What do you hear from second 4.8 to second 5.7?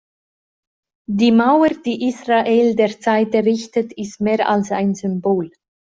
Symbol.